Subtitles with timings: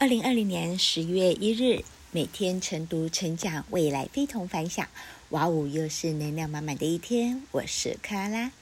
[0.00, 4.88] 二零二零年十月一日，每天晨读成长，未来非同凡响。
[5.28, 7.42] 哇哦，又是能量满满的一天。
[7.50, 8.52] 我是克拉拉，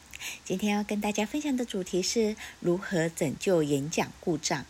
[0.44, 4.66] 今天要跟大家分享的主题是如何拯救演讲故障。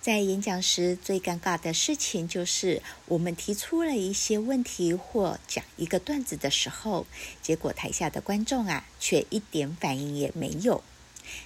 [0.00, 7.08] 在演讲时，最尴尬的事情就是我们提出了一些问题或讲一个段子的时候，
[7.42, 10.84] 结果台下的观众啊，却一点反应也没有。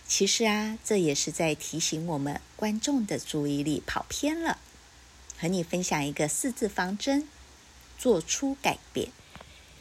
[0.06, 4.58] 其实啊，这也是在提醒我们观众的注意力跑偏了。
[5.38, 7.28] 和你分享一个四字方针：
[7.98, 9.10] 做出改变。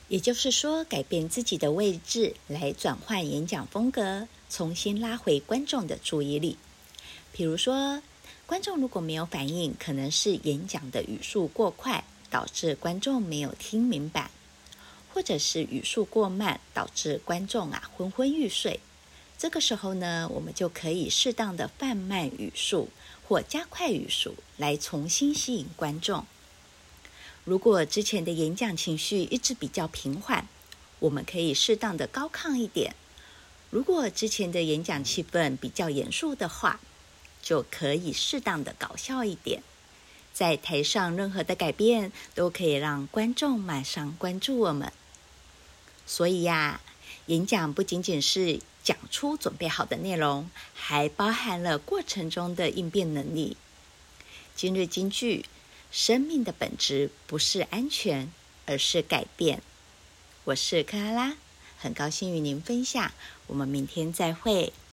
[0.10, 6.58] 也就是说，改变自己的位置，来转换演讲风格，重新拉回观众的注意力。
[7.34, 8.02] 比如说，
[8.46, 14.30] 观众如果没有反应，可能是演讲的语速过快，导致观众没有听明白；
[15.14, 18.80] 或者是语速过慢，导致观众啊昏昏欲睡。
[19.38, 22.90] 这个时候呢，我们就可以适当的放慢语速
[23.28, 26.26] 或加快语速，来重新吸引观众。
[27.44, 30.48] 如果之前的演讲情绪一直比较平缓，
[31.00, 32.94] 我们可以适当的高亢一点；
[33.70, 36.80] 如果之前的演讲气氛比较严肃的话，
[37.42, 39.62] 就可以适当的搞笑一点。
[40.34, 44.92] 在台上，任何的改变都可以让观众马上关注我们。
[46.06, 46.82] 所以呀，
[47.28, 53.58] 演讲不仅仅是讲出准备好的内容，还包含了过程中的应变能力。
[54.56, 55.44] 今日金句：
[55.92, 58.32] 生命的本质不是安全，
[58.66, 59.62] 而是改变。
[60.46, 61.36] 我是克拉拉，
[61.78, 63.12] 很高兴与您分享。
[63.48, 64.72] 我们明天再会。